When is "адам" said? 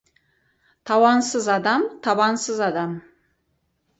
1.57-1.81, 2.71-2.91